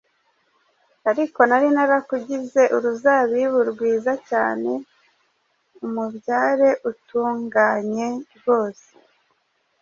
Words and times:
Ariko 1.09 1.39
nari 1.49 1.67
narakugize 1.75 2.61
uruzabibu 2.75 3.59
rwiza 3.71 4.13
cyane, 4.29 4.71
umubyare 5.85 6.69
utunganye 6.89 8.07
rwose 8.35 8.87